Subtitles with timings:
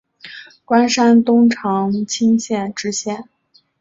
[0.65, 3.29] 官山东长清县知县。